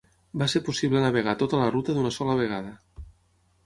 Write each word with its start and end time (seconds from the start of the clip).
Va 0.41 0.47
ser 0.53 0.61
possible 0.69 1.03
navegar 1.05 1.37
tota 1.43 1.61
la 1.63 1.69
ruta 1.79 1.99
d'una 1.99 2.17
sola 2.19 2.43
vegada. 2.45 2.77